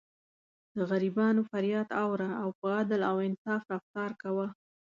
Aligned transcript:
د 0.75 0.77
غریبانو 0.89 1.41
فریاد 1.51 1.89
اوره 2.03 2.29
او 2.41 2.49
په 2.59 2.67
عدل 2.79 3.01
او 3.09 3.15
انصاف 3.27 3.61
رفتار 3.73 4.11
کوه. 4.21 4.47